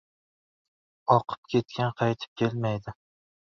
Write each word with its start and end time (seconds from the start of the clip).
•Oqib 1.17 1.45
ketgan 1.53 1.93
qaytib 2.01 2.43
kelmaydi. 2.43 2.99